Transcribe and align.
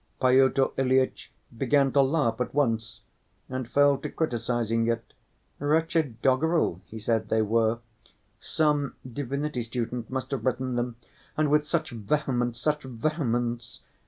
Pyotr 0.19 0.69
Ilyitch 0.79 1.29
began 1.55 1.91
to 1.91 2.01
laugh 2.01 2.41
at 2.41 2.55
once, 2.55 3.01
and 3.47 3.69
fell 3.69 3.99
to 3.99 4.09
criticizing 4.09 4.87
it. 4.87 5.13
'Wretched 5.59 6.23
doggerel,' 6.23 6.81
he 6.87 6.97
said 6.97 7.29
they 7.29 7.43
were, 7.43 7.77
'some 8.39 8.95
divinity 9.13 9.61
student 9.61 10.09
must 10.09 10.31
have 10.31 10.43
written 10.43 10.75
them,' 10.75 10.95
and 11.37 11.51
with 11.51 11.67
such 11.67 11.91
vehemence, 11.91 12.59
such 12.59 12.81
vehemence! 12.81 13.81